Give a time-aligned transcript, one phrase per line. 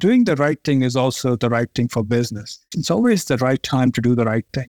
[0.00, 2.64] doing the right thing is also the right thing for business.
[2.74, 4.66] It's always the right time to do the right thing.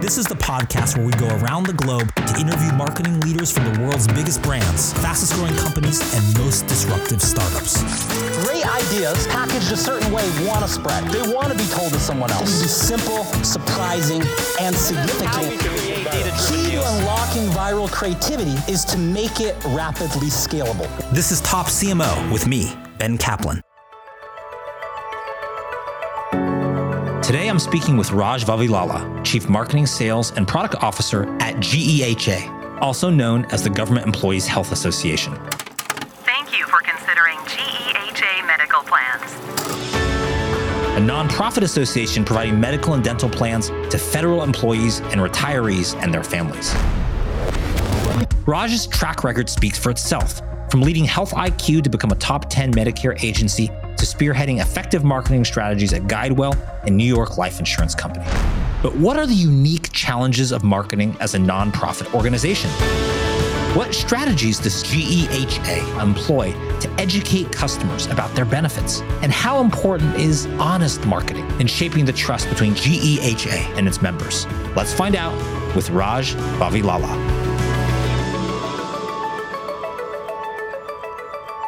[0.00, 3.64] This is the podcast where we go around the globe to interview marketing leaders from
[3.64, 7.82] the world's biggest brands, fastest growing companies, and most disruptive startups.
[8.46, 11.04] Great ideas packaged a certain way want to spread.
[11.10, 12.62] They want to be told to someone else.
[12.62, 14.22] Be simple, surprising,
[14.60, 15.60] and significant.
[16.48, 20.88] Key to unlocking viral creativity is to make it rapidly scalable.
[21.10, 23.60] This is Top CMO with me, Ben Kaplan.
[27.28, 33.10] Today, I'm speaking with Raj Vavilala, Chief Marketing, Sales, and Product Officer at GEHA, also
[33.10, 35.34] known as the Government Employees Health Association.
[36.24, 39.34] Thank you for considering GEHA medical plans.
[40.96, 46.24] A nonprofit association providing medical and dental plans to federal employees and retirees and their
[46.24, 46.74] families.
[48.46, 50.40] Raj's track record speaks for itself,
[50.70, 55.44] from leading Health IQ to become a top 10 Medicare agency to spearheading effective marketing
[55.44, 58.24] strategies at Guidewell and New York Life Insurance Company.
[58.82, 62.70] But what are the unique challenges of marketing as a nonprofit organization?
[63.74, 69.00] What strategies does GEHA employ to educate customers about their benefits?
[69.22, 74.46] And how important is honest marketing in shaping the trust between GEHA and its members?
[74.74, 75.34] Let's find out
[75.76, 77.37] with Raj Vavilala.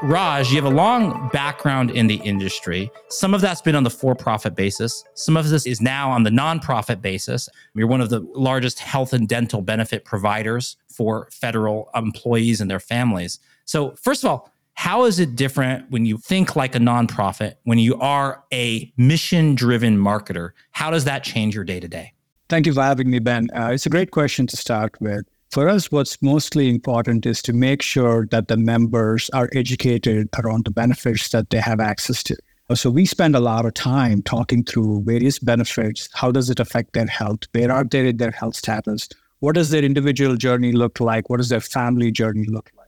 [0.03, 2.91] Raj, you have a long background in the industry.
[3.11, 6.23] Some of that's been on the for profit basis, some of this is now on
[6.23, 7.51] the nonprofit basis.
[7.75, 12.81] You're one of the largest health and dental benefit providers for federal employees and their
[12.81, 13.41] families.
[13.67, 17.79] So, first of all, how is it different when you think like a nonprofit, when
[17.79, 20.53] you are a mission driven marketer?
[20.71, 22.15] How does that change your day to day?
[22.49, 23.49] Thank you for having me, Ben.
[23.55, 25.27] Uh, it's a great question to start with.
[25.51, 30.65] For us, what's mostly important is to make sure that the members are educated around
[30.65, 32.37] the benefits that they have access to.
[32.69, 36.09] Uh, so we spend a lot of time talking through various benefits.
[36.15, 37.41] How does it affect their health?
[37.51, 39.09] Where are they in their health status?
[39.41, 41.29] What does their individual journey look like?
[41.29, 42.87] What does their family journey look like?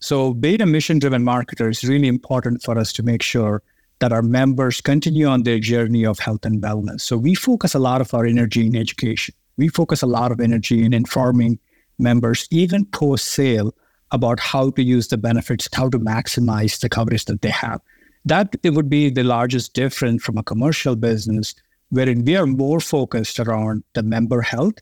[0.00, 3.62] So being a mission-driven marketer is really important for us to make sure
[4.00, 7.00] that our members continue on their journey of health and wellness.
[7.00, 9.34] So we focus a lot of our energy in education.
[9.56, 11.58] We focus a lot of energy in informing
[12.02, 13.74] members, even post sale,
[14.10, 17.80] about how to use the benefits, how to maximize the coverage that they have.
[18.24, 21.54] That it would be the largest difference from a commercial business,
[21.88, 24.74] wherein we are more focused around the member health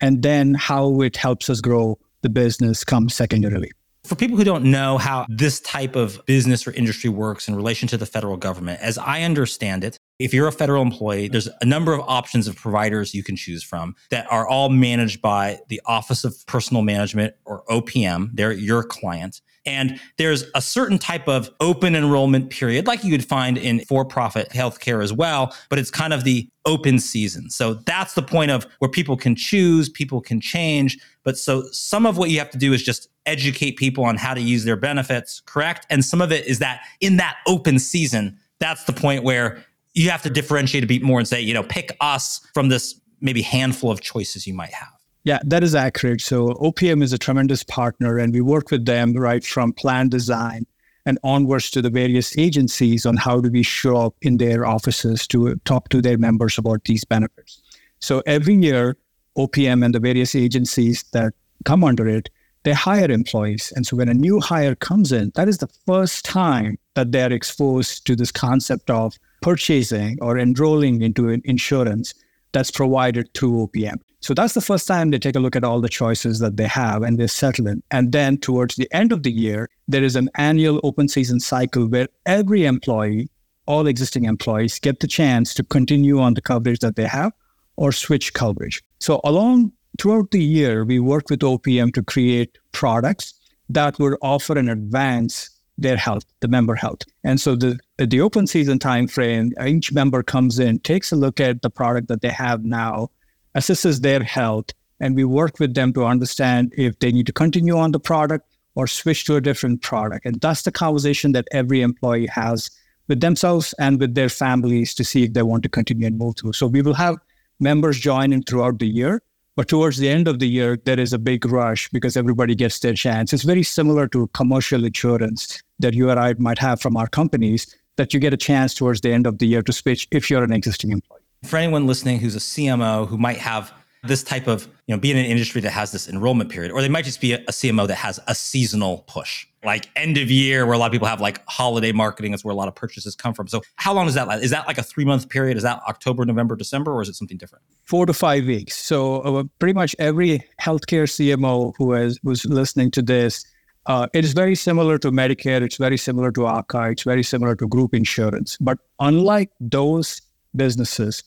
[0.00, 3.70] and then how it helps us grow the business comes secondarily.
[4.04, 7.88] For people who don't know how this type of business or industry works in relation
[7.88, 11.64] to the federal government, as I understand it, if you're a federal employee, there's a
[11.64, 15.80] number of options of providers you can choose from that are all managed by the
[15.86, 18.30] Office of Personnel Management or OPM.
[18.32, 19.40] They're your client.
[19.68, 24.02] And there's a certain type of open enrollment period, like you would find in for
[24.02, 27.50] profit healthcare as well, but it's kind of the open season.
[27.50, 30.98] So that's the point of where people can choose, people can change.
[31.22, 34.32] But so some of what you have to do is just educate people on how
[34.32, 35.86] to use their benefits, correct?
[35.90, 39.62] And some of it is that in that open season, that's the point where
[39.92, 42.98] you have to differentiate a bit more and say, you know, pick us from this
[43.20, 44.97] maybe handful of choices you might have.
[45.28, 46.22] Yeah, that is accurate.
[46.22, 50.64] So OPM is a tremendous partner, and we work with them right from plan design
[51.04, 55.26] and onwards to the various agencies on how do we show up in their offices
[55.26, 57.60] to talk to their members about these benefits.
[57.98, 58.96] So every year,
[59.36, 61.34] OPM and the various agencies that
[61.66, 62.30] come under it,
[62.62, 63.70] they hire employees.
[63.76, 67.34] And so when a new hire comes in, that is the first time that they're
[67.34, 72.14] exposed to this concept of purchasing or enrolling into an insurance
[72.52, 73.96] that's provided through OPM.
[74.20, 76.66] So that's the first time they take a look at all the choices that they
[76.66, 77.82] have and they settle in.
[77.90, 81.86] And then towards the end of the year, there is an annual open season cycle
[81.86, 83.30] where every employee,
[83.66, 87.32] all existing employees, get the chance to continue on the coverage that they have
[87.76, 88.82] or switch coverage.
[88.98, 93.34] So along throughout the year, we work with OPM to create products
[93.68, 97.02] that would offer an advance their health, the member health.
[97.24, 101.62] And so the the open season timeframe, each member comes in, takes a look at
[101.62, 103.10] the product that they have now,
[103.56, 104.66] assesses their health,
[105.00, 108.44] and we work with them to understand if they need to continue on the product
[108.74, 110.26] or switch to a different product.
[110.26, 112.70] And that's the conversation that every employee has
[113.08, 116.36] with themselves and with their families to see if they want to continue and move
[116.36, 116.52] through.
[116.52, 117.16] So we will have
[117.58, 119.22] members join in throughout the year
[119.58, 122.78] but towards the end of the year, there is a big rush because everybody gets
[122.78, 123.32] their chance.
[123.32, 127.74] It's very similar to commercial insurance that you or I might have from our companies
[127.96, 130.44] that you get a chance towards the end of the year to switch if you're
[130.44, 131.20] an existing employee.
[131.44, 133.72] For anyone listening who's a CMO who might have
[134.04, 136.82] this type of, you know, be in an industry that has this enrollment period, or
[136.82, 140.64] they might just be a, CMO that has a seasonal push, like end of year,
[140.66, 142.32] where a lot of people have like holiday marketing.
[142.32, 143.48] is where a lot of purchases come from.
[143.48, 144.42] So, how long is that?
[144.42, 145.56] Is that like a three month period?
[145.56, 147.64] Is that October, November, December, or is it something different?
[147.84, 148.76] Four to five weeks.
[148.76, 153.44] So, uh, pretty much every healthcare CMO who has who's listening to this,
[153.88, 155.62] uh, it is very similar to Medicare.
[155.62, 156.90] It's very similar to ACA.
[156.90, 158.58] It's very similar to group insurance.
[158.60, 160.20] But unlike those
[160.54, 161.24] businesses,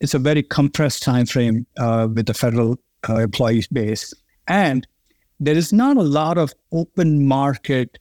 [0.00, 4.14] it's a very compressed time frame uh, with the federal uh, employee base,
[4.46, 4.86] and
[5.40, 7.98] there is not a lot of open market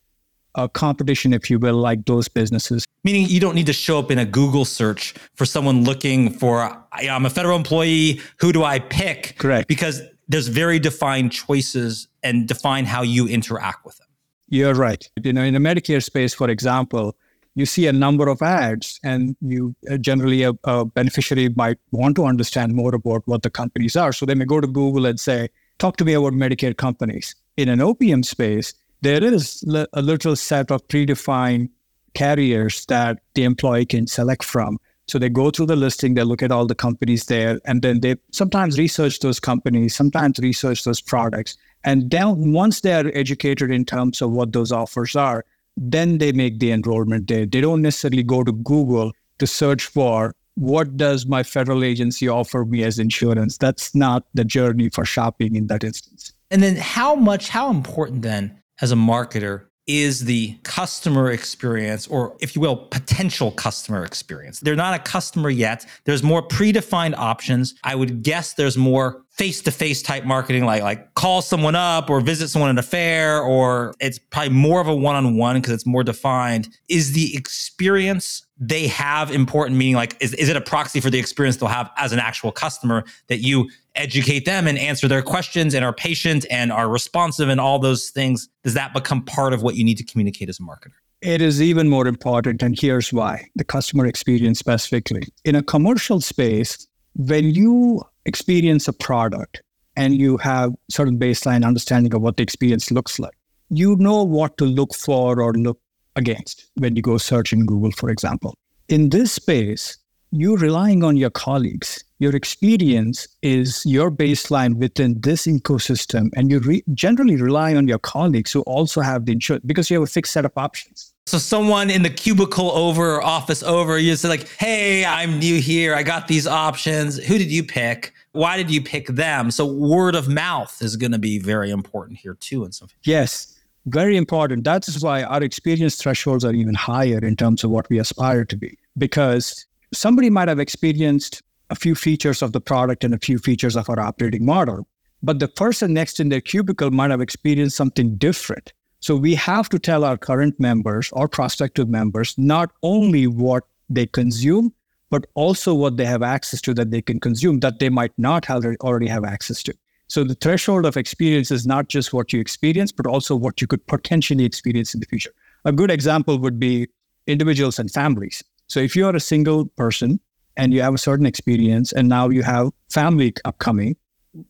[0.56, 2.86] uh, competition, if you will, like those businesses.
[3.04, 6.86] Meaning, you don't need to show up in a Google search for someone looking for.
[6.92, 8.22] I'm a federal employee.
[8.40, 9.36] Who do I pick?
[9.38, 9.68] Correct.
[9.68, 14.08] Because there's very defined choices and define how you interact with them.
[14.48, 15.08] You're right.
[15.22, 17.16] You know, in the Medicare space, for example,
[17.56, 22.18] you see a number of ads, and you uh, generally a, a, beneficiary might want
[22.18, 24.12] to understand more about what the companies are.
[24.12, 25.48] So they may go to Google and say,
[25.80, 29.64] "Talk to me about Medicare companies." In an OPM space, there is
[29.94, 31.70] a little set of predefined
[32.14, 34.78] carriers that the employee can select from.
[35.08, 38.00] So they go through the listing, they look at all the companies there, and then
[38.00, 41.58] they sometimes research those companies, sometimes research those products.
[41.84, 45.46] And then once they are educated in terms of what those offers are,
[45.78, 47.46] then they make the enrollment there.
[47.46, 52.66] They don't necessarily go to Google to search for what does my federal agency offer
[52.66, 53.58] me as insurance.
[53.58, 56.32] That's not the journey for shopping in that instance.
[56.50, 62.36] And then how much, how important then as a marketer is the customer experience, or
[62.40, 64.60] if you will, potential customer experience.
[64.60, 65.86] They're not a customer yet.
[66.06, 67.76] There's more predefined options.
[67.84, 72.48] I would guess there's more face-to-face type marketing like like call someone up or visit
[72.48, 76.70] someone at a fair or it's probably more of a one-on-one because it's more defined.
[76.88, 79.78] Is the experience they have important?
[79.78, 82.54] Meaning like is, is it a proxy for the experience they'll have as an actual
[82.54, 87.50] customer that you educate them and answer their questions and are patient and are responsive
[87.50, 88.48] and all those things?
[88.64, 90.94] Does that become part of what you need to communicate as a marketer?
[91.22, 93.50] It is even more important and here's why.
[93.56, 95.24] The customer experience specifically.
[95.44, 99.62] In a commercial space when you experience a product
[99.96, 103.36] and you have certain baseline understanding of what the experience looks like,
[103.70, 105.80] you know what to look for or look
[106.16, 108.56] against when you go search in Google, for example.
[108.88, 109.98] In this space,
[110.32, 112.04] you're relying on your colleagues.
[112.20, 118.00] Your experience is your baseline within this ecosystem, and you re- generally rely on your
[118.00, 121.14] colleagues who also have the insurance because you have a fixed set of options.
[121.28, 125.60] So someone in the cubicle over, or office over, you say like, "Hey, I'm new
[125.60, 125.96] here.
[125.96, 127.18] I got these options.
[127.18, 128.14] Who did you pick?
[128.34, 132.20] Why did you pick them?" So word of mouth is going to be very important
[132.20, 132.64] here too.
[132.64, 134.66] In some yes, very important.
[134.66, 138.46] That is why our experience thresholds are even higher in terms of what we aspire
[138.46, 141.42] to be, because somebody might have experienced
[141.72, 144.88] a few features of the product and a few features of our operating model,
[145.24, 148.74] but the person next in their cubicle might have experienced something different
[149.06, 154.08] so we have to tell our current members or prospective members not only what they
[154.08, 154.74] consume,
[155.12, 158.46] but also what they have access to that they can consume that they might not
[158.46, 159.76] have already have access to.
[160.08, 163.68] So the threshold of experience is not just what you experience, but also what you
[163.68, 165.34] could potentially experience in the future.
[165.66, 166.88] A good example would be
[167.28, 168.44] individuals and families.
[168.66, 170.20] So if you are a single person
[170.58, 173.98] and you have a certain experience and now you have family upcoming,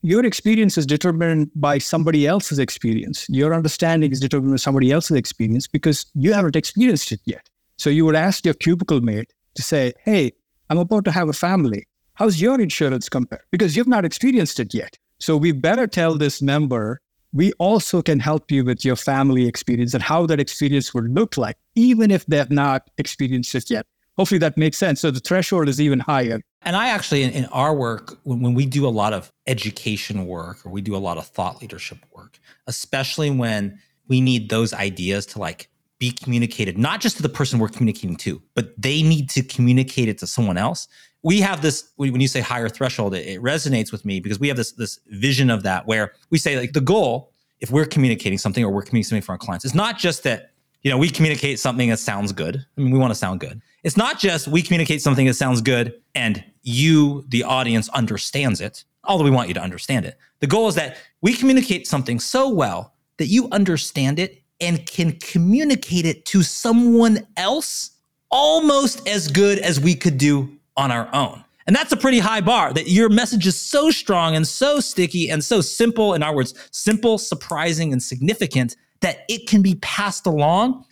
[0.02, 3.28] your experience is determined by somebody else's experience.
[3.30, 7.50] Your understanding is determined by somebody else's experience because you haven't experienced it yet.
[7.78, 10.32] So you would ask your cubicle mate to say, Hey,
[10.70, 11.88] I'm about to have a family.
[12.16, 13.44] How's your insurance compare?
[13.52, 14.98] Because you've not experienced it yet.
[15.20, 17.02] So we better tell this member,
[17.34, 21.38] we also can help you with your family experience and how that experience would look
[21.38, 23.86] like, even if they've not experienced it yet.
[24.18, 25.02] Hopefully that makes sense.
[25.02, 26.42] So the threshold is even higher.
[26.66, 30.26] And I actually, in, in our work, when, when, we do a lot of education
[30.26, 34.74] work or we do a lot of thought leadership work, especially when we need those
[34.74, 35.70] ideas to like
[36.00, 40.10] be communicated, not just to the person we're communicating to, but they need to communicate
[40.10, 40.88] it to someone else.
[41.22, 44.48] We have this, when you say higher threshold, it, it resonates with me because we
[44.48, 48.38] have this, this vision of that where we say like the goal, if we're communicating
[48.38, 50.52] something or we're communicating something for our clients, is not just that,
[50.86, 52.56] you know, we communicate something that sounds good.
[52.56, 55.62] I mean, we want to sound good it's not just we communicate something that sounds
[55.62, 60.18] good and you, the audience, understands it, although we want you to understand it.
[60.40, 65.12] The goal is that we communicate something so well that you understand it and can
[65.20, 67.92] communicate it to someone else
[68.32, 71.44] almost as good as we could do on our own.
[71.68, 75.30] And that's a pretty high bar that your message is so strong and so sticky
[75.30, 80.26] and so simple, in our words, simple, surprising, and significant that it can be passed
[80.26, 80.86] along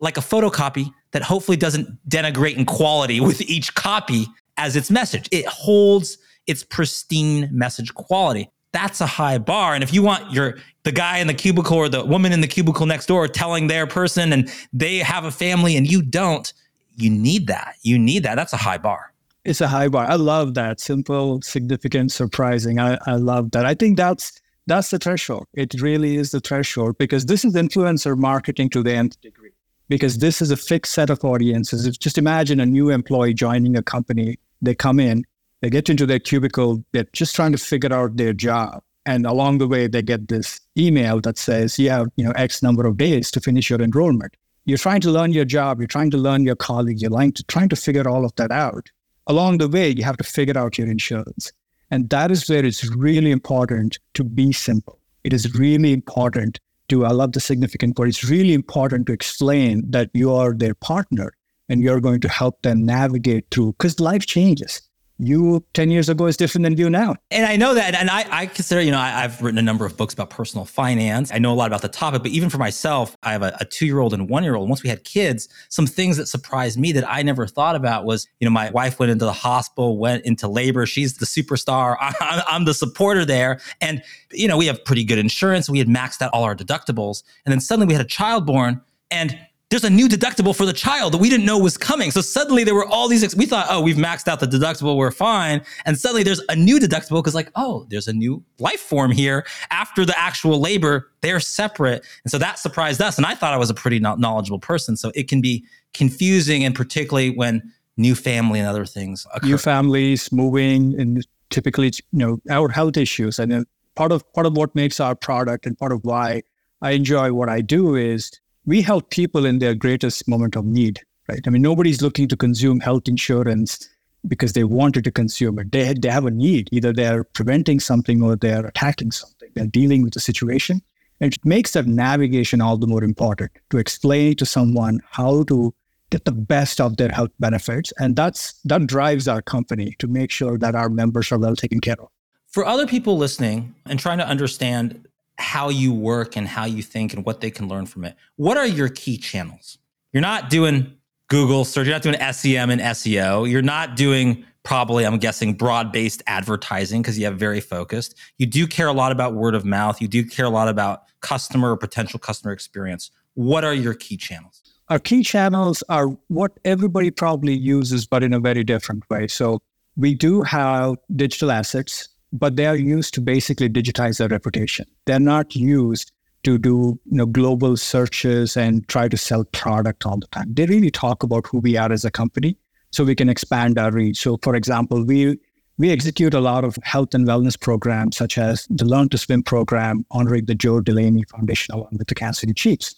[0.00, 4.26] like a photocopy that hopefully doesn't denigrate in quality with each copy
[4.56, 5.28] as its message.
[5.30, 8.50] It holds it's pristine message quality.
[8.72, 9.74] That's a high bar.
[9.74, 12.46] And if you want your the guy in the cubicle or the woman in the
[12.46, 16.52] cubicle next door telling their person and they have a family and you don't,
[16.96, 17.74] you need that.
[17.82, 18.36] You need that.
[18.36, 19.12] That's a high bar.
[19.44, 20.06] It's a high bar.
[20.06, 20.80] I love that.
[20.80, 22.78] Simple, significant, surprising.
[22.78, 23.64] I, I love that.
[23.64, 25.46] I think that's that's the threshold.
[25.54, 29.50] It really is the threshold because this is influencer marketing to the nth degree.
[29.88, 31.84] Because this is a fixed set of audiences.
[31.86, 34.38] If just imagine a new employee joining a company.
[34.62, 35.24] They come in,
[35.62, 38.82] they get into their cubicle, they're just trying to figure out their job.
[39.06, 42.62] And along the way, they get this email that says, you have, you know, X
[42.62, 44.36] number of days to finish your enrollment.
[44.66, 47.42] You're trying to learn your job, you're trying to learn your colleagues, you're trying to,
[47.44, 48.90] trying to figure all of that out.
[49.26, 51.52] Along the way, you have to figure out your insurance.
[51.90, 54.98] And that is where it's really important to be simple.
[55.24, 59.90] It is really important to, I love the significant word, it's really important to explain
[59.90, 61.32] that you are their partner
[61.68, 64.82] and you're going to help them navigate through because life changes
[65.20, 67.14] you 10 years ago is different than you now.
[67.30, 67.94] And I know that.
[67.94, 70.64] And I, I consider, you know, I, have written a number of books about personal
[70.64, 71.30] finance.
[71.32, 73.64] I know a lot about the topic, but even for myself, I have a, a
[73.64, 74.68] two year old and one year old.
[74.68, 78.26] Once we had kids, some things that surprised me that I never thought about was,
[78.40, 80.86] you know, my wife went into the hospital, went into labor.
[80.86, 81.96] She's the superstar.
[82.00, 83.60] I, I'm the supporter there.
[83.80, 85.68] And, you know, we have pretty good insurance.
[85.68, 87.22] We had maxed out all our deductibles.
[87.44, 89.38] And then suddenly we had a child born and
[89.70, 92.10] there's a new deductible for the child that we didn't know was coming.
[92.10, 94.96] So suddenly there were all these, ex- we thought, oh, we've maxed out the deductible,
[94.96, 95.62] we're fine.
[95.86, 99.46] And suddenly there's a new deductible because, like, oh, there's a new life form here
[99.70, 101.08] after the actual labor.
[101.20, 102.04] They're separate.
[102.24, 103.16] And so that surprised us.
[103.16, 104.96] And I thought I was a pretty knowledgeable person.
[104.96, 109.46] So it can be confusing, and particularly when new family and other things occur.
[109.46, 113.38] New families moving, and typically, you know, our health issues.
[113.38, 116.42] And part of part of what makes our product and part of why
[116.82, 118.32] I enjoy what I do is
[118.66, 121.40] we help people in their greatest moment of need, right?
[121.46, 123.88] I mean, nobody's looking to consume health insurance
[124.28, 125.72] because they wanted to consume it.
[125.72, 126.68] They, they have a need.
[126.72, 129.48] Either they're preventing something or they're attacking something.
[129.54, 130.82] They're dealing with the situation.
[131.20, 135.74] And it makes that navigation all the more important to explain to someone how to
[136.10, 137.92] get the best of their health benefits.
[137.98, 141.80] And that's that drives our company to make sure that our members are well taken
[141.80, 142.08] care of.
[142.48, 145.06] For other people listening and trying to understand
[145.40, 148.16] how you work and how you think and what they can learn from it.
[148.36, 149.78] What are your key channels?
[150.12, 150.94] You're not doing
[151.28, 153.48] Google search, you're not doing SEM and SEO.
[153.48, 158.16] You're not doing probably, I'm guessing, broad based advertising because you have very focused.
[158.38, 160.00] You do care a lot about word of mouth.
[160.00, 163.10] You do care a lot about customer or potential customer experience.
[163.34, 164.60] What are your key channels?
[164.88, 169.28] Our key channels are what everybody probably uses, but in a very different way.
[169.28, 169.60] So
[169.96, 174.86] we do have digital assets but they are used to basically digitize their reputation.
[175.06, 180.18] They're not used to do you know global searches and try to sell product all
[180.18, 180.52] the time.
[180.54, 182.56] They really talk about who we are as a company
[182.92, 184.18] so we can expand our reach.
[184.18, 185.38] So for example, we
[185.78, 189.42] we execute a lot of health and wellness programs such as the Learn to Swim
[189.42, 192.94] program honoring the Joe Delaney Foundation along with the Kansas City Chiefs.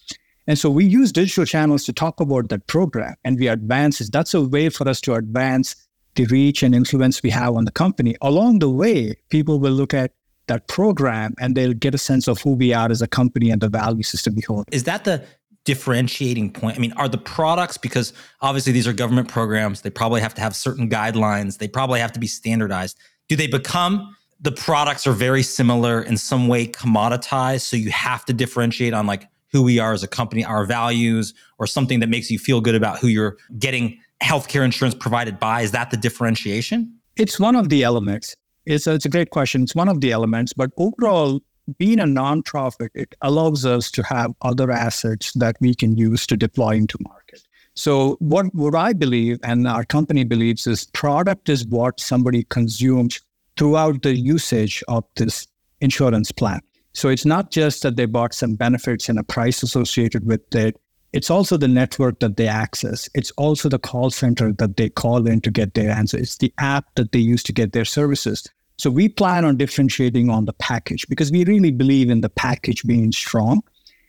[0.48, 4.10] And so we use digital channels to talk about that program and we advance it.
[4.10, 5.76] That's a way for us to advance
[6.14, 8.16] the reach and influence we have on the company.
[8.20, 10.12] Along the way, people will look at
[10.46, 13.60] that program and they'll get a sense of who we are as a company and
[13.60, 14.66] the value system we hold.
[14.72, 15.24] Is that the
[15.64, 16.76] differentiating point?
[16.76, 20.40] I mean, are the products, because obviously these are government programs, they probably have to
[20.40, 22.98] have certain guidelines, they probably have to be standardized.
[23.28, 27.62] Do they become the products are very similar in some way commoditized?
[27.62, 31.32] So you have to differentiate on like who we are as a company, our values,
[31.58, 35.62] or something that makes you feel good about who you're getting healthcare insurance provided by?
[35.62, 36.98] Is that the differentiation?
[37.16, 38.34] It's one of the elements.
[38.64, 39.62] It's a, it's a great question.
[39.62, 41.40] It's one of the elements, but overall,
[41.78, 46.36] being a nonprofit, it allows us to have other assets that we can use to
[46.36, 47.40] deploy into market.
[47.74, 53.20] So what, what I believe and our company believes is product is what somebody consumes
[53.56, 55.46] throughout the usage of this
[55.80, 56.60] insurance plan.
[56.92, 60.76] So it's not just that they bought some benefits and a price associated with it.
[61.12, 63.08] It's also the network that they access.
[63.14, 66.16] It's also the call center that they call in to get their answer.
[66.16, 68.48] It's the app that they use to get their services.
[68.78, 72.82] So we plan on differentiating on the package because we really believe in the package
[72.84, 73.62] being strong.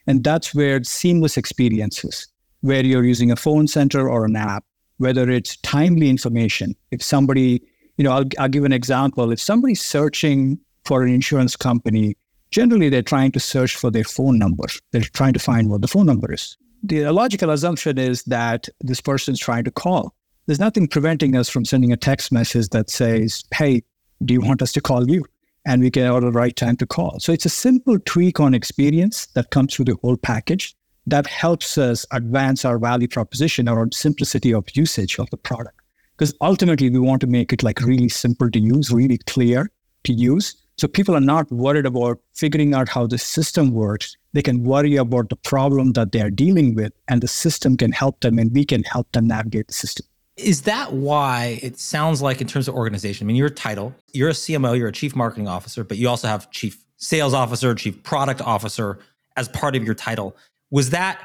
[0.07, 2.27] And that's where seamless experiences,
[2.61, 4.63] where you're using a phone center or an app,
[4.97, 6.73] whether it's timely information.
[6.91, 7.61] If somebody,
[7.97, 9.31] you know, I'll, I'll give an example.
[9.31, 12.15] If somebody's searching for an insurance company,
[12.51, 14.65] generally they're trying to search for their phone number.
[14.91, 19.01] They're trying to find what the phone number is the logical assumption is that this
[19.01, 20.13] person's trying to call.
[20.45, 23.83] There's nothing preventing us from sending a text message that says, Hey,
[24.25, 25.25] do you want us to call you?
[25.65, 27.19] And we get out the right time to call.
[27.21, 30.75] So it's a simple tweak on experience that comes through the whole package
[31.07, 35.79] that helps us advance our value proposition around simplicity of usage of the product.
[36.17, 39.71] because ultimately we want to make it like really simple to use, really clear
[40.03, 40.55] to use.
[40.77, 44.15] So people are not worried about figuring out how the system works.
[44.33, 47.91] They can worry about the problem that they are dealing with, and the system can
[47.91, 50.05] help them, and we can help them navigate the system.
[50.35, 54.29] Is that why it sounds like, in terms of organization, I mean, your title, you're
[54.29, 58.01] a CMO, you're a chief marketing officer, but you also have chief sales officer, chief
[58.01, 58.97] product officer
[59.35, 60.35] as part of your title.
[60.71, 61.21] Was that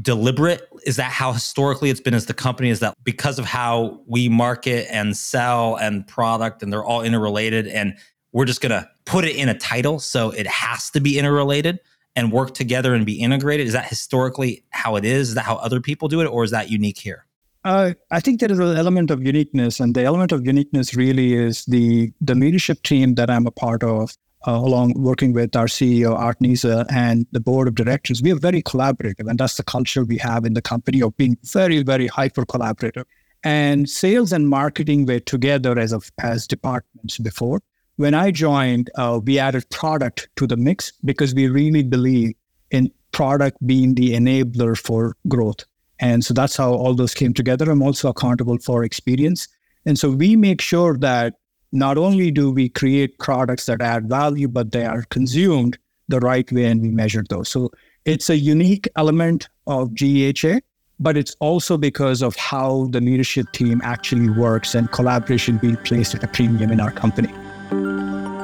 [0.00, 0.68] deliberate?
[0.86, 2.70] Is that how historically it's been as the company?
[2.70, 7.66] Is that because of how we market and sell and product and they're all interrelated
[7.66, 7.96] and
[8.32, 11.80] we're just going to put it in a title so it has to be interrelated
[12.14, 13.66] and work together and be integrated?
[13.66, 15.30] Is that historically how it is?
[15.30, 17.26] Is that how other people do it or is that unique here?
[17.64, 21.34] Uh, I think there is an element of uniqueness, and the element of uniqueness really
[21.34, 24.16] is the the leadership team that I'm a part of
[24.46, 28.38] uh, along working with our CEO, Art Nizza, and the board of directors, we are
[28.38, 29.28] very collaborative.
[29.28, 33.04] And that's the culture we have in the company of being very, very hyper collaborative.
[33.44, 37.60] And sales and marketing were together as, of, as departments before.
[38.02, 42.34] When I joined, uh, we added product to the mix because we really believe
[42.72, 45.64] in product being the enabler for growth.
[46.00, 47.70] And so that's how all those came together.
[47.70, 49.46] I'm also accountable for experience.
[49.86, 51.34] And so we make sure that
[51.70, 55.78] not only do we create products that add value, but they are consumed
[56.08, 57.50] the right way and we measure those.
[57.50, 57.70] So
[58.04, 60.60] it's a unique element of GEHA,
[60.98, 66.16] but it's also because of how the leadership team actually works and collaboration being placed
[66.16, 67.32] at a premium in our company.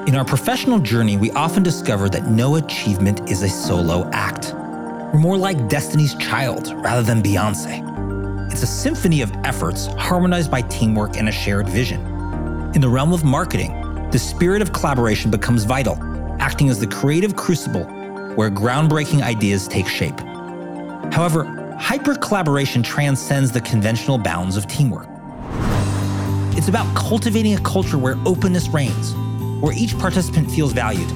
[0.09, 4.55] In our professional journey, we often discover that no achievement is a solo act.
[5.13, 8.51] We're more like Destiny's Child rather than Beyonce.
[8.51, 12.01] It's a symphony of efforts harmonized by teamwork and a shared vision.
[12.75, 15.99] In the realm of marketing, the spirit of collaboration becomes vital,
[16.41, 17.85] acting as the creative crucible
[18.35, 20.19] where groundbreaking ideas take shape.
[21.13, 21.45] However,
[21.79, 25.07] hyper collaboration transcends the conventional bounds of teamwork.
[26.57, 29.13] It's about cultivating a culture where openness reigns,
[29.61, 31.11] where each participant feels valued,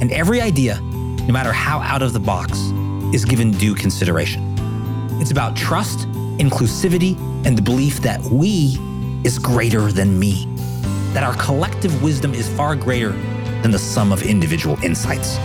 [0.00, 2.58] and every idea, no matter how out of the box,
[3.12, 4.42] is given due consideration.
[5.20, 8.78] It's about trust, inclusivity, and the belief that we
[9.24, 10.46] is greater than me
[11.12, 13.12] that our collective wisdom is far greater
[13.62, 15.36] than the sum of individual insights.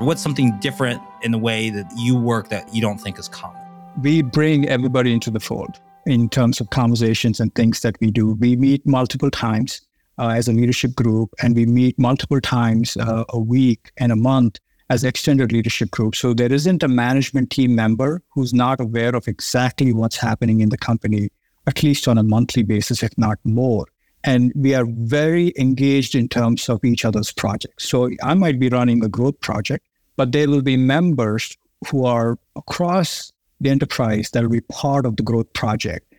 [0.00, 3.62] What's something different in the way that you work that you don't think is common?
[4.00, 8.34] We bring everybody into the fold in terms of conversations and things that we do.
[8.34, 9.80] We meet multiple times
[10.18, 14.16] uh, as a leadership group, and we meet multiple times uh, a week and a
[14.16, 14.58] month
[14.90, 16.14] as extended leadership group.
[16.14, 20.68] So there isn't a management team member who's not aware of exactly what's happening in
[20.68, 21.30] the company,
[21.66, 23.86] at least on a monthly basis, if not more.
[24.24, 27.88] And we are very engaged in terms of each other's projects.
[27.88, 29.86] So I might be running a growth project,
[30.16, 31.56] but there will be members
[31.88, 36.12] who are across the enterprise that will be part of the growth project,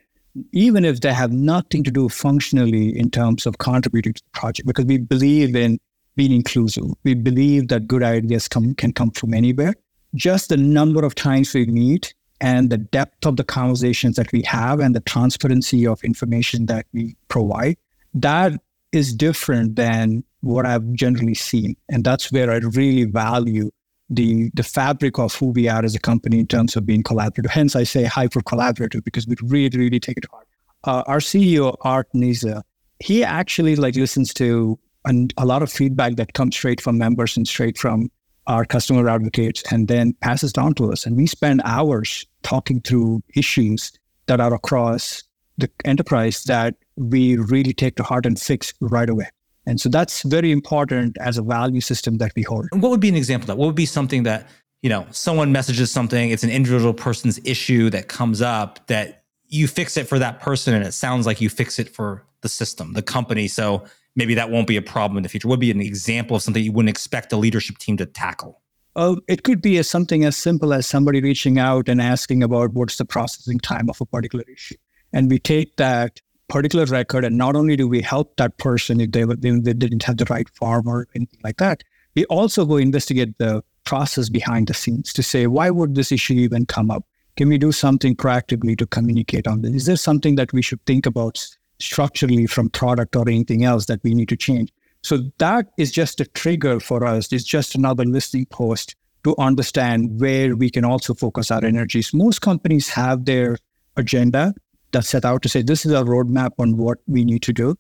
[0.51, 4.67] even if they have nothing to do functionally in terms of contributing to the project,
[4.67, 5.79] because we believe in
[6.15, 6.86] being inclusive.
[7.03, 9.73] We believe that good ideas come, can come from anywhere.
[10.15, 14.41] Just the number of times we meet and the depth of the conversations that we
[14.43, 17.77] have and the transparency of information that we provide,
[18.13, 18.53] that
[18.91, 21.75] is different than what I've generally seen.
[21.89, 23.71] And that's where I really value
[24.10, 27.50] the the fabric of who we are as a company in terms of being collaborative.
[27.50, 30.46] Hence, I say hyper collaborative because we really, really take it hard.
[30.84, 32.63] Uh, our CEO Art Nizza,
[33.00, 37.36] he actually like listens to and a lot of feedback that comes straight from members
[37.36, 38.10] and straight from
[38.48, 41.06] our customer advocates and then passes down to us.
[41.06, 43.92] And we spend hours talking through issues
[44.28, 45.24] that are across
[45.58, 49.30] the enterprise that we really take to heart and fix right away.
[49.65, 52.67] And so that's very important as a value system that we hold.
[52.71, 53.58] And what would be an example of that?
[53.58, 54.47] What would be something that,
[54.82, 59.67] you know, someone messages something, it's an individual person's issue that comes up that you
[59.67, 62.93] fix it for that person and it sounds like you fix it for the system,
[62.93, 63.47] the company.
[63.47, 65.47] So maybe that won't be a problem in the future?
[65.47, 68.62] What would be an example of something you wouldn't expect a leadership team to tackle?
[68.95, 72.73] Uh, it could be as something as simple as somebody reaching out and asking about
[72.73, 74.76] what's the processing time of a particular issue.
[75.12, 76.21] And we take that
[76.54, 80.04] particular record, and not only do we help that person if they, they, they didn't
[80.04, 81.84] have the right form or anything like that,
[82.16, 86.36] we also go investigate the process behind the scenes to say, why would this issue
[86.36, 87.04] even come up?
[87.36, 89.74] Can we do something proactively to communicate on this?
[89.74, 91.44] Is there something that we should think about
[91.84, 94.72] structurally from product or anything else that we need to change.
[95.02, 97.32] So that is just a trigger for us.
[97.32, 102.13] It's just another listening post to understand where we can also focus our energies.
[102.13, 103.58] Most companies have their
[103.98, 104.54] agenda
[104.93, 107.75] that's set out to say this is a roadmap on what we need to do,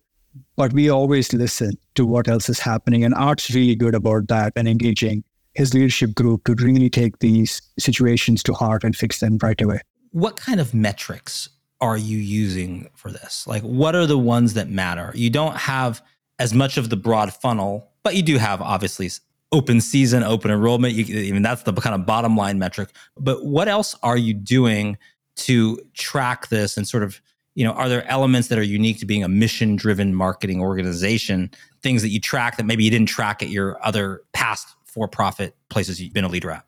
[0.57, 3.03] but we always listen to what else is happening.
[3.05, 5.23] And Art's really good about that and engaging
[5.53, 9.79] his leadership group to really take these situations to heart and fix them right away.
[10.13, 11.49] what kind of metrics
[11.81, 13.45] are you using for this?
[13.45, 15.11] Like, what are the ones that matter?
[15.15, 16.01] You don't have
[16.39, 19.09] as much of the broad funnel, but you do have obviously
[19.51, 20.93] open season, open enrollment.
[20.93, 22.89] You, even that's the kind of bottom line metric.
[23.19, 24.97] But what else are you doing
[25.35, 27.21] to track this and sort of,
[27.55, 31.51] you know, are there elements that are unique to being a mission driven marketing organization,
[31.81, 35.55] things that you track that maybe you didn't track at your other past for profit
[35.69, 36.65] places you've been a leader at?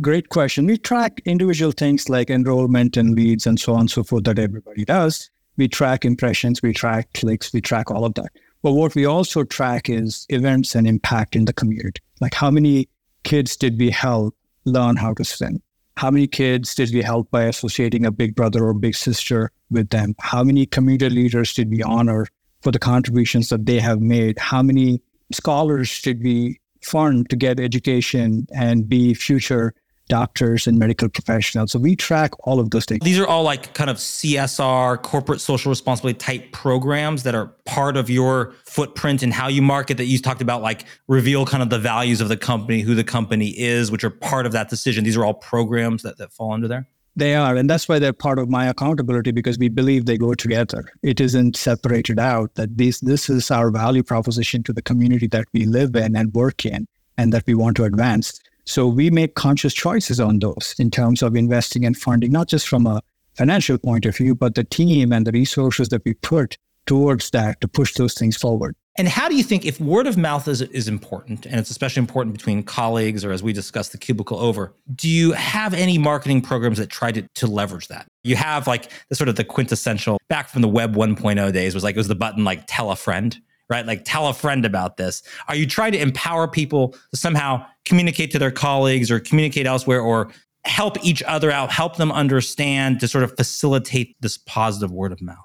[0.00, 0.66] Great question.
[0.66, 4.38] We track individual things like enrollment and leads and so on and so forth that
[4.38, 5.30] everybody does.
[5.56, 8.30] We track impressions, we track clicks, we track all of that.
[8.62, 12.00] But what we also track is events and impact in the community.
[12.20, 12.88] Like how many
[13.24, 15.62] kids did we help learn how to swim?
[15.98, 19.90] How many kids did we help by associating a big brother or big sister with
[19.90, 20.14] them?
[20.20, 22.28] How many community leaders did we honor
[22.60, 24.38] for the contributions that they have made?
[24.38, 29.74] How many scholars did we fund to get education and be future
[30.08, 31.72] doctors and medical professionals.
[31.72, 33.00] So we track all of those things.
[33.04, 37.96] These are all like kind of CSR, corporate social responsibility type programs that are part
[37.96, 41.70] of your footprint and how you market that you talked about, like reveal kind of
[41.70, 45.04] the values of the company, who the company is, which are part of that decision.
[45.04, 46.88] These are all programs that, that fall under there.
[47.18, 47.56] They are.
[47.56, 50.84] And that's why they're part of my accountability because we believe they go together.
[51.02, 55.46] It isn't separated out that this this is our value proposition to the community that
[55.52, 58.40] we live in and work in and that we want to advance.
[58.68, 62.68] So we make conscious choices on those in terms of investing and funding, not just
[62.68, 63.00] from a
[63.32, 67.62] financial point of view, but the team and the resources that we put towards that
[67.62, 68.76] to push those things forward.
[68.98, 72.00] And how do you think if word of mouth is, is important, and it's especially
[72.00, 76.42] important between colleagues or as we discussed the cubicle over, do you have any marketing
[76.42, 78.06] programs that try to, to leverage that?
[78.22, 81.84] You have like the sort of the quintessential back from the web 1.0 days was
[81.84, 83.86] like it was the button like tell a friend right?
[83.86, 85.22] Like tell a friend about this.
[85.48, 90.00] Are you trying to empower people to somehow communicate to their colleagues or communicate elsewhere
[90.00, 90.30] or
[90.64, 95.20] help each other out, help them understand to sort of facilitate this positive word of
[95.20, 95.36] mouth?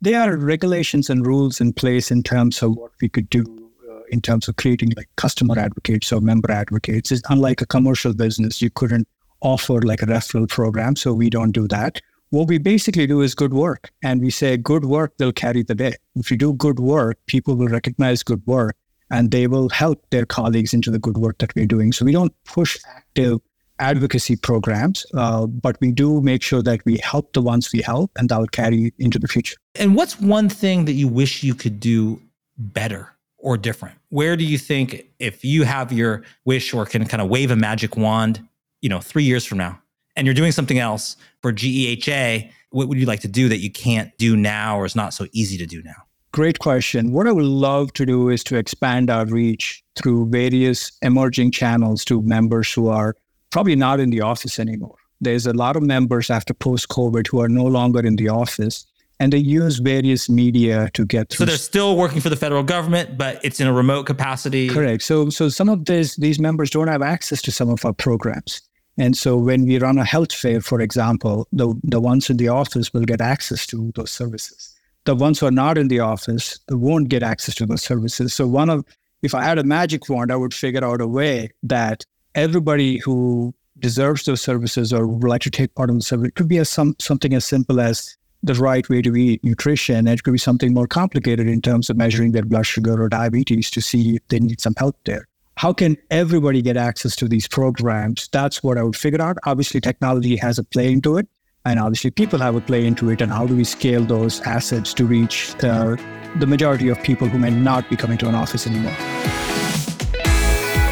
[0.00, 3.44] There are regulations and rules in place in terms of what we could do
[3.90, 7.10] uh, in terms of creating like customer advocates or member advocates.
[7.10, 9.08] It's unlike a commercial business, you couldn't
[9.40, 10.94] offer like a referral program.
[10.94, 13.90] So we don't do that what we basically do is good work.
[14.02, 15.94] And we say good work will carry the day.
[16.14, 18.76] If you do good work, people will recognize good work
[19.10, 21.92] and they will help their colleagues into the good work that we're doing.
[21.92, 23.40] So we don't push active
[23.78, 28.10] advocacy programs, uh, but we do make sure that we help the ones we help
[28.16, 29.56] and that will carry into the future.
[29.76, 32.20] And what's one thing that you wish you could do
[32.58, 33.96] better or different?
[34.08, 37.56] Where do you think if you have your wish or can kind of wave a
[37.56, 38.46] magic wand,
[38.82, 39.80] you know, three years from now,
[40.18, 43.70] and you're doing something else for GEHA, what would you like to do that you
[43.70, 45.94] can't do now or is not so easy to do now?
[46.32, 47.12] Great question.
[47.12, 52.04] What I would love to do is to expand our reach through various emerging channels
[52.06, 53.14] to members who are
[53.50, 54.96] probably not in the office anymore.
[55.20, 58.86] There's a lot of members after post COVID who are no longer in the office
[59.20, 61.38] and they use various media to get through.
[61.38, 64.68] So they're still working for the federal government, but it's in a remote capacity.
[64.68, 65.02] Correct.
[65.02, 68.67] So so some of these these members don't have access to some of our programs.
[68.98, 72.48] And so when we run a health fair, for example, the, the ones in the
[72.48, 74.74] office will get access to those services.
[75.04, 78.34] The ones who are not in the office won't get access to those services.
[78.34, 78.84] So one of
[79.22, 83.54] if I had a magic wand, I would figure out a way that everybody who
[83.78, 86.58] deserves those services or would like to take part in the service, it could be
[86.58, 89.96] as some, something as simple as the right way to eat, nutrition.
[89.96, 93.08] And it could be something more complicated in terms of measuring their blood sugar or
[93.08, 95.27] diabetes to see if they need some help there
[95.58, 98.28] how can everybody get access to these programs?
[98.30, 99.38] That's what I would figure out.
[99.44, 101.26] Obviously, technology has a play into it,
[101.64, 103.20] and obviously, people have a play into it.
[103.20, 105.98] And how do we scale those assets to reach the,
[106.46, 108.94] majority of people who may not be coming to an office anymore?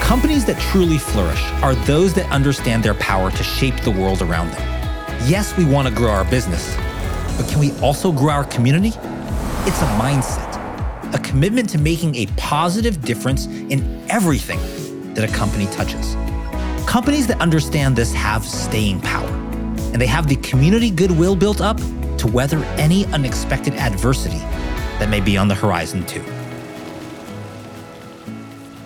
[0.00, 4.50] Companies that truly flourish are those that understand their power to shape the world around
[4.50, 4.62] them.
[5.28, 6.74] Yes, we want to grow our business,
[7.36, 8.88] but can we also grow our community?
[8.88, 10.56] It's a mindset
[11.14, 14.60] a commitment to making a positive difference in everything
[15.14, 16.14] that a company touches.
[16.86, 19.28] Companies that understand this have staying power,
[19.92, 21.78] and they have the community goodwill built up
[22.18, 24.38] to weather any unexpected adversity
[24.98, 26.24] that may be on the horizon, too.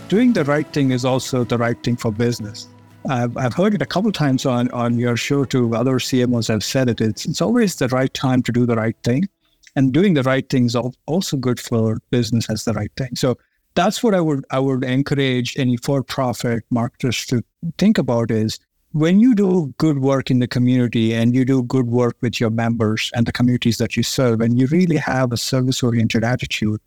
[0.08, 2.68] Doing the right thing is also the right thing for business.
[3.08, 5.74] I've, I've heard it a couple times on, on your show too.
[5.74, 7.00] Other CMOs have said it.
[7.00, 9.28] It's, it's always the right time to do the right thing
[9.76, 13.14] and doing the right things is also good for business as the right thing.
[13.14, 13.38] So
[13.74, 17.42] that's what I would I would encourage any for-profit marketers to
[17.78, 18.58] think about is
[18.92, 22.50] when you do good work in the community and you do good work with your
[22.50, 26.80] members and the communities that you serve and you really have a service-oriented attitude,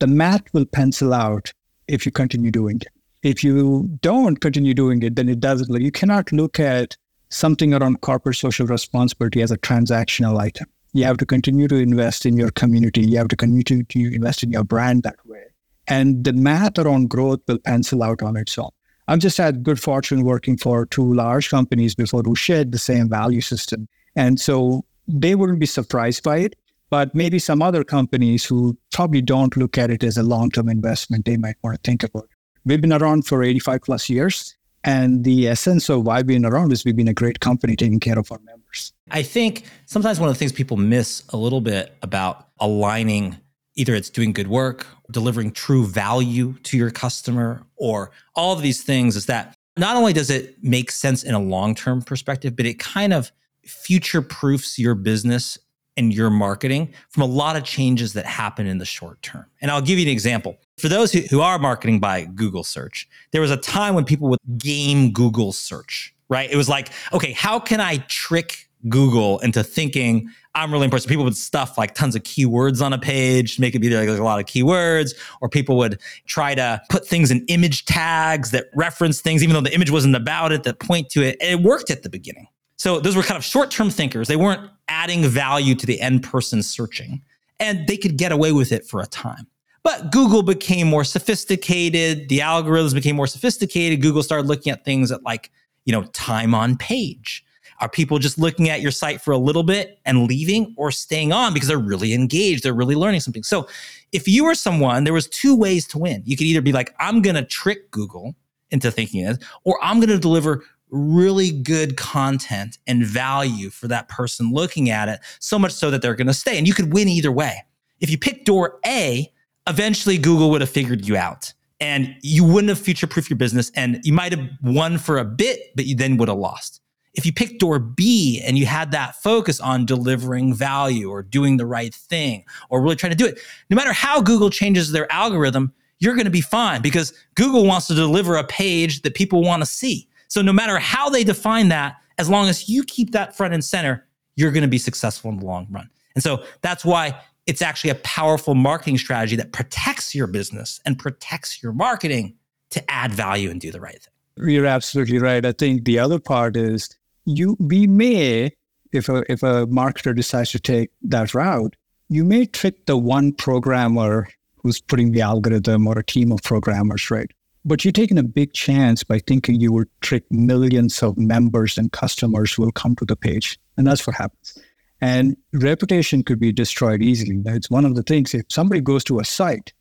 [0.00, 1.52] the math will pencil out
[1.86, 2.88] if you continue doing it.
[3.22, 5.70] If you don't continue doing it, then it doesn't.
[5.70, 6.96] Like you cannot look at
[7.28, 10.66] something around corporate social responsibility as a transactional item.
[10.92, 13.02] You have to continue to invest in your community.
[13.02, 15.44] You have to continue to invest in your brand that way.
[15.86, 18.70] And the math around growth will pencil out on its own.
[19.06, 23.08] I've just had good fortune working for two large companies before who shared the same
[23.08, 23.86] value system.
[24.16, 26.56] And so they wouldn't be surprised by it.
[26.90, 30.68] But maybe some other companies who probably don't look at it as a long term
[30.68, 32.30] investment, they might want to think about it.
[32.64, 34.56] We've been around for 85 plus years.
[34.84, 38.00] And the essence of why we've been around is we've been a great company taking
[38.00, 38.92] care of our members.
[39.10, 43.38] I think sometimes one of the things people miss a little bit about aligning
[43.76, 48.82] either it's doing good work, delivering true value to your customer, or all of these
[48.82, 52.66] things is that not only does it make sense in a long term perspective, but
[52.66, 53.32] it kind of
[53.64, 55.58] future proofs your business
[55.96, 59.46] and your marketing from a lot of changes that happen in the short term.
[59.60, 60.58] And I'll give you an example.
[60.78, 64.28] For those who, who are marketing by Google search, there was a time when people
[64.28, 66.50] would game Google search, right?
[66.50, 71.08] It was like, okay, how can I trick Google into thinking I'm really important?
[71.08, 74.22] People would stuff like tons of keywords on a page, make it be like, a
[74.22, 79.20] lot of keywords, or people would try to put things in image tags that reference
[79.20, 81.36] things, even though the image wasn't about it, that point to it.
[81.40, 82.46] It worked at the beginning.
[82.76, 84.28] So those were kind of short term thinkers.
[84.28, 87.22] They weren't adding value to the end person searching,
[87.58, 89.46] and they could get away with it for a time.
[89.82, 92.28] But Google became more sophisticated.
[92.28, 94.00] The algorithms became more sophisticated.
[94.00, 95.50] Google started looking at things at like,
[95.84, 97.43] you know, time on page.
[97.80, 101.32] Are people just looking at your site for a little bit and leaving or staying
[101.32, 102.62] on because they're really engaged?
[102.62, 103.42] They're really learning something.
[103.42, 103.68] So
[104.12, 106.22] if you were someone, there was two ways to win.
[106.24, 108.34] You could either be like, I'm going to trick Google
[108.70, 114.08] into thinking this, or I'm going to deliver really good content and value for that
[114.08, 116.56] person looking at it, so much so that they're going to stay.
[116.56, 117.64] And you could win either way.
[118.00, 119.32] If you pick door A,
[119.66, 123.70] eventually Google would have figured you out and you wouldn't have future proof your business
[123.74, 126.80] and you might have won for a bit, but you then would have lost.
[127.14, 131.56] If you picked door B and you had that focus on delivering value or doing
[131.56, 133.38] the right thing or really trying to do it,
[133.70, 137.86] no matter how Google changes their algorithm, you're going to be fine because Google wants
[137.86, 140.08] to deliver a page that people want to see.
[140.28, 143.64] So no matter how they define that, as long as you keep that front and
[143.64, 145.88] center, you're going to be successful in the long run.
[146.14, 150.98] And so that's why it's actually a powerful marketing strategy that protects your business and
[150.98, 152.36] protects your marketing
[152.70, 154.48] to add value and do the right thing.
[154.48, 155.44] You're absolutely right.
[155.44, 156.88] I think the other part is
[157.24, 158.52] you we may,
[158.92, 161.76] if a if a marketer decides to take that route,
[162.08, 167.10] you may trick the one programmer who's putting the algorithm or a team of programmers,
[167.10, 167.30] right?
[167.64, 171.90] But you're taking a big chance by thinking you will trick millions of members and
[171.92, 173.58] customers who will come to the page.
[173.76, 174.58] And that's what happens.
[175.00, 177.42] And reputation could be destroyed easily.
[177.46, 178.34] It's one of the things.
[178.34, 179.72] If somebody goes to a site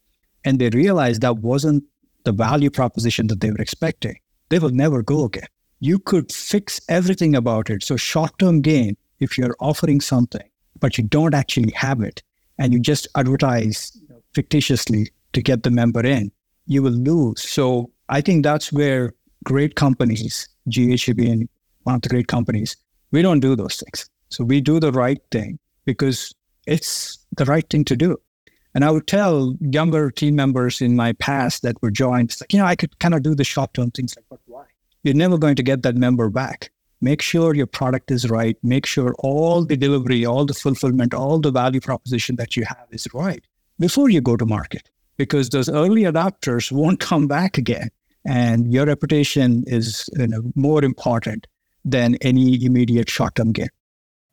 [0.43, 1.83] and they realize that wasn't
[2.23, 4.17] the value proposition that they were expecting,
[4.49, 5.47] they will never go again.
[5.83, 7.83] You could fix everything about it.
[7.83, 10.47] So, short term gain, if you're offering something,
[10.79, 12.23] but you don't actually have it,
[12.57, 13.91] and you just advertise
[14.33, 16.31] fictitiously to get the member in,
[16.67, 17.41] you will lose.
[17.41, 21.49] So I think that's where great companies, GEHA being
[21.83, 22.77] one of the great companies,
[23.11, 24.09] we don't do those things.
[24.29, 26.33] So we do the right thing because
[26.65, 28.17] it's the right thing to do.
[28.73, 32.59] And I would tell younger team members in my past that were joined, like, you
[32.59, 34.39] know, I could kind of do the short term things like, but?
[35.03, 36.71] You're never going to get that member back.
[37.01, 38.57] Make sure your product is right.
[38.63, 42.87] Make sure all the delivery, all the fulfillment, all the value proposition that you have
[42.91, 43.43] is right
[43.79, 47.89] before you go to market because those early adopters won't come back again.
[48.25, 51.47] And your reputation is you know, more important
[51.83, 53.67] than any immediate short term gain.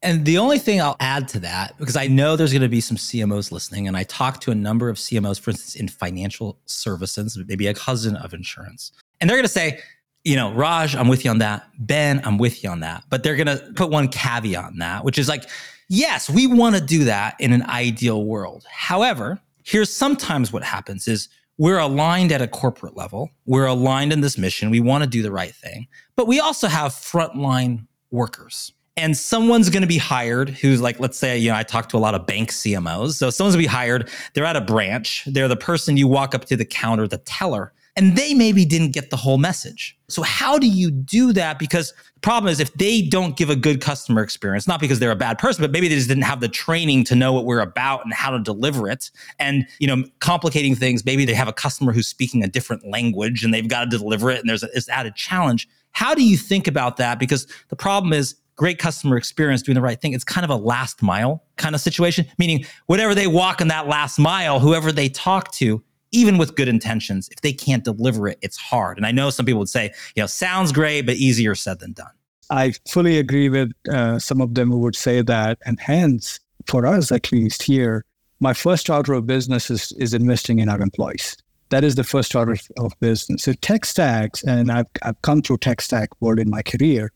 [0.02, 2.80] And the only thing I'll add to that, because I know there's going to be
[2.80, 6.59] some CMOs listening, and I talked to a number of CMOs, for instance, in financial
[6.64, 8.92] services, maybe a cousin of insurance.
[9.20, 9.80] And they're going to say,
[10.24, 11.68] you know, Raj, I'm with you on that.
[11.78, 13.04] Ben, I'm with you on that.
[13.09, 15.44] But they're going to put one caveat on that, which is like,
[15.88, 18.64] yes, we want to do that in an ideal world.
[18.70, 21.28] However, here's sometimes what happens is
[21.59, 23.30] we're aligned at a corporate level.
[23.46, 24.70] We're aligned in this mission.
[24.70, 25.88] We want to do the right thing.
[26.16, 28.72] But we also have frontline workers.
[28.96, 31.96] And someone's going to be hired who's like, let's say, you know, I talk to
[31.96, 33.12] a lot of bank CMOs.
[33.12, 34.11] So someone's going to be hired.
[34.35, 35.24] They're at a branch.
[35.26, 38.92] They're the person you walk up to the counter, the teller, and they maybe didn't
[38.92, 39.96] get the whole message.
[40.09, 41.59] So how do you do that?
[41.59, 45.11] Because the problem is if they don't give a good customer experience, not because they're
[45.11, 47.61] a bad person, but maybe they just didn't have the training to know what we're
[47.61, 49.11] about and how to deliver it.
[49.38, 53.44] And, you know, complicating things, maybe they have a customer who's speaking a different language
[53.44, 55.68] and they've got to deliver it and there's this added challenge.
[55.92, 57.18] How do you think about that?
[57.18, 60.12] Because the problem is great customer experience doing the right thing.
[60.12, 63.88] It's kind of a last mile kind of situation, meaning whatever they walk in that
[63.88, 68.38] last mile, whoever they talk to, even with good intentions, if they can't deliver it,
[68.42, 68.96] it's hard.
[68.96, 71.92] And I know some people would say, you know, sounds great, but easier said than
[71.92, 72.10] done.
[72.50, 75.58] I fully agree with uh, some of them who would say that.
[75.64, 78.04] And hence, for us at least here,
[78.40, 81.36] my first order of business is, is investing in our employees.
[81.68, 83.44] That is the first order of business.
[83.44, 87.12] So tech stacks, and I've, I've come through tech stack world in my career,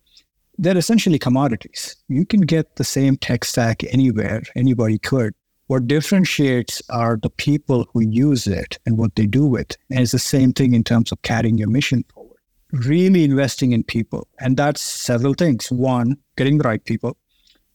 [0.59, 1.97] they're essentially commodities.
[2.09, 5.35] You can get the same tech stack anywhere, anybody could.
[5.67, 9.71] What differentiates are the people who use it and what they do with.
[9.71, 9.77] It.
[9.91, 12.39] And it's the same thing in terms of carrying your mission forward.
[12.73, 14.29] Really investing in people.
[14.41, 15.71] And that's several things.
[15.71, 17.17] One, getting the right people.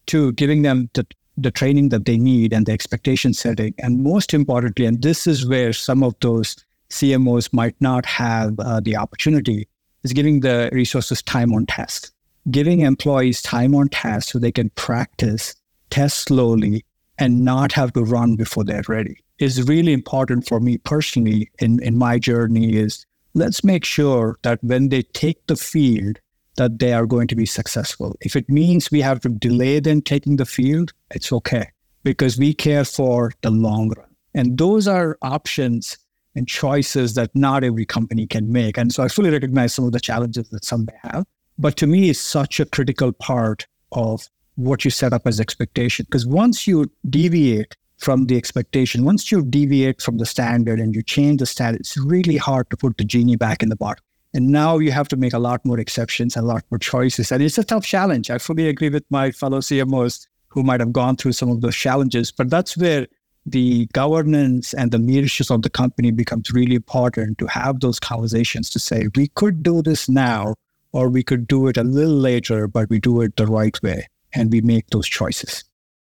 [0.05, 1.05] Two, giving them the,
[1.37, 3.73] the training that they need and the expectation setting.
[3.79, 6.55] And most importantly, and this is where some of those
[6.89, 9.67] CMOs might not have uh, the opportunity,
[10.03, 12.11] is giving the resources time on task
[12.51, 15.55] giving employees time on task so they can practice,
[15.89, 16.85] test slowly,
[17.19, 21.81] and not have to run before they're ready is really important for me personally in,
[21.83, 26.19] in my journey is let's make sure that when they take the field
[26.55, 28.17] that they are going to be successful.
[28.19, 31.69] If it means we have to delay them taking the field it's okay
[32.03, 34.07] because we care for the long run.
[34.33, 35.97] And those are options
[36.35, 38.77] and choices that not every company can make.
[38.77, 41.25] And so i fully recognize some of the challenges that some may have
[41.59, 44.29] but to me, it's such a critical part of
[44.59, 46.05] what you set up as expectation.
[46.05, 51.01] Because once you deviate from the expectation, once you deviate from the standard and you
[51.01, 54.03] change the standard, it's really hard to put the genie back in the bottle.
[54.33, 57.31] And now you have to make a lot more exceptions, and a lot more choices.
[57.31, 58.29] And it's a tough challenge.
[58.29, 61.75] I fully agree with my fellow CMOs who might have gone through some of those
[61.75, 62.31] challenges.
[62.31, 63.07] But that's where
[63.45, 68.69] the governance and the leadership of the company becomes really important to have those conversations
[68.71, 70.53] to say, we could do this now,
[70.91, 74.05] or we could do it a little later, but we do it the right way
[74.33, 75.63] and we make those choices.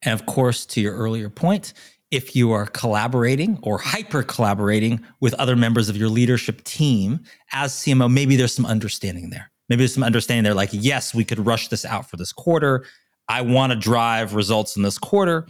[0.02, 1.72] And of course, to your earlier point,
[2.10, 7.20] if you are collaborating or hyper collaborating with other members of your leadership team
[7.52, 9.50] as CMO, maybe there's some understanding there.
[9.68, 12.84] Maybe there's some understanding there, like, yes, we could rush this out for this quarter.
[13.28, 15.46] I want to drive results in this quarter.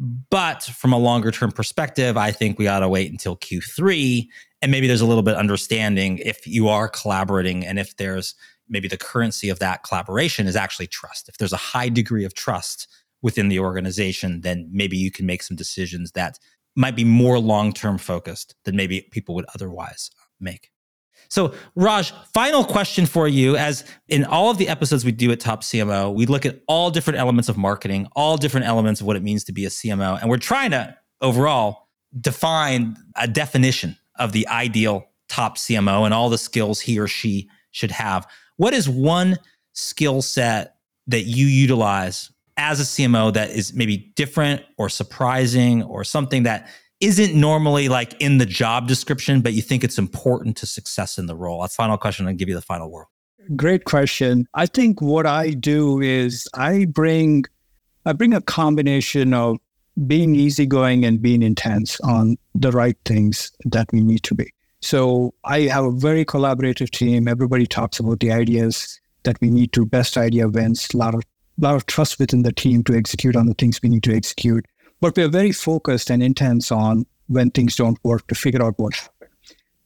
[0.00, 4.26] But from a longer term perspective, I think we ought to wait until Q3.
[4.62, 8.34] And maybe there's a little bit understanding if you are collaborating and if there's
[8.68, 11.28] maybe the currency of that collaboration is actually trust.
[11.28, 12.88] If there's a high degree of trust
[13.22, 16.38] within the organization, then maybe you can make some decisions that
[16.76, 20.70] might be more long term focused than maybe people would otherwise make.
[21.30, 23.56] So, Raj, final question for you.
[23.56, 26.90] As in all of the episodes we do at Top CMO, we look at all
[26.90, 30.18] different elements of marketing, all different elements of what it means to be a CMO.
[30.20, 36.30] And we're trying to overall define a definition of the ideal top CMO and all
[36.30, 38.26] the skills he or she should have.
[38.58, 39.38] What is one
[39.72, 40.74] skill set
[41.06, 46.68] that you utilize as a CMO that is maybe different or surprising or something that
[47.00, 51.26] isn't normally like in the job description, but you think it's important to success in
[51.26, 51.60] the role?
[51.62, 52.26] That's final question.
[52.26, 53.06] I'll give you the final word.
[53.54, 54.46] Great question.
[54.54, 57.44] I think what I do is I bring
[58.04, 59.58] I bring a combination of
[60.06, 64.52] being easygoing and being intense on the right things that we need to be.
[64.80, 67.26] So I have a very collaborative team.
[67.26, 70.88] Everybody talks about the ideas that we need to best idea wins.
[70.94, 71.22] A lot of
[71.60, 74.64] lot of trust within the team to execute on the things we need to execute.
[75.00, 78.94] But we're very focused and intense on when things don't work to figure out what
[78.94, 79.30] happened.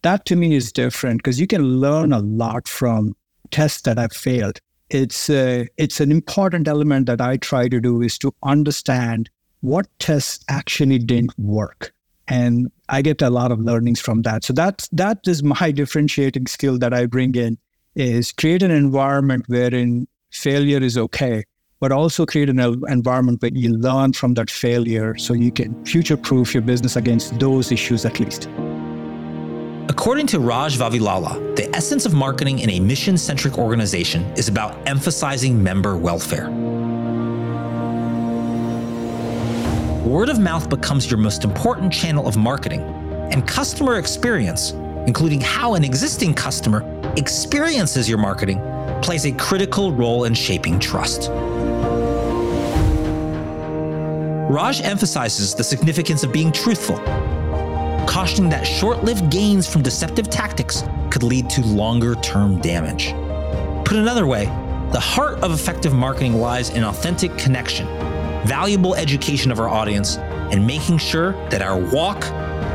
[0.02, 3.16] That to me is different because you can learn a lot from
[3.50, 4.58] tests that have failed.
[4.90, 9.86] It's uh, it's an important element that I try to do is to understand what
[9.98, 11.94] tests actually didn't work
[12.28, 14.44] and I get a lot of learnings from that.
[14.44, 17.58] So that that is my differentiating skill that I bring in
[17.94, 21.44] is create an environment wherein failure is okay,
[21.80, 22.58] but also create an
[22.88, 27.38] environment where you learn from that failure so you can future proof your business against
[27.38, 28.48] those issues at least.
[29.88, 34.76] According to Raj Vavilala, the essence of marketing in a mission centric organization is about
[34.88, 36.48] emphasizing member welfare.
[40.02, 42.80] Word of mouth becomes your most important channel of marketing,
[43.30, 44.72] and customer experience,
[45.06, 46.82] including how an existing customer
[47.16, 48.60] experiences your marketing,
[49.00, 51.30] plays a critical role in shaping trust.
[54.50, 56.96] Raj emphasizes the significance of being truthful,
[58.06, 63.12] cautioning that short lived gains from deceptive tactics could lead to longer term damage.
[63.86, 64.46] Put another way,
[64.90, 67.86] the heart of effective marketing lies in authentic connection
[68.44, 72.20] valuable education of our audience, and making sure that our walk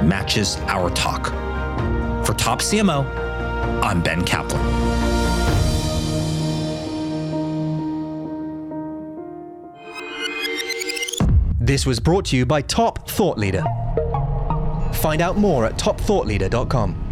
[0.03, 1.27] matches our talk.
[2.25, 3.05] For Top CMO,
[3.83, 4.61] I'm Ben Kaplan.
[11.59, 13.63] This was brought to you by Top Thought Leader.
[14.93, 17.06] Find out more at topthoughtleader.com.